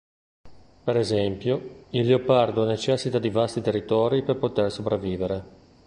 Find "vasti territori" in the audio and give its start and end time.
3.29-4.23